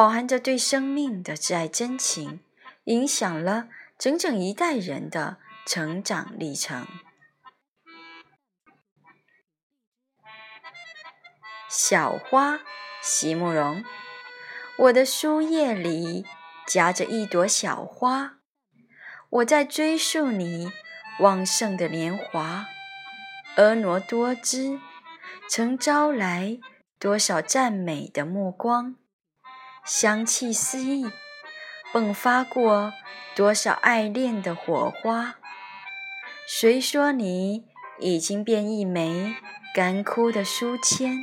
[0.00, 2.40] 饱含着对生命的挚爱真情，
[2.84, 6.86] 影响了整整一代人的成长历程。
[11.68, 12.60] 小花，
[13.02, 13.84] 席慕容。
[14.78, 16.24] 我的书页里
[16.66, 18.38] 夹着一朵小花，
[19.28, 20.72] 我在追溯你
[21.18, 22.64] 旺盛的年华。
[23.54, 24.80] 婀娜多姿，
[25.46, 26.58] 曾招来
[26.98, 28.96] 多少赞美的目光。
[29.84, 31.10] 香气四溢，
[31.92, 32.92] 迸发过
[33.34, 35.36] 多少爱恋的火花？
[36.46, 37.64] 谁说你
[37.98, 39.36] 已经变一枚
[39.74, 41.18] 干枯的书签？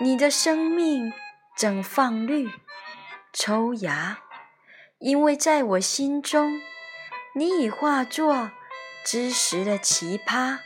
[0.00, 1.12] 你的生命
[1.56, 2.48] 正放绿、
[3.32, 4.18] 抽芽，
[4.98, 6.60] 因为在我心中，
[7.34, 8.50] 你已化作
[9.04, 10.58] 知识的奇葩。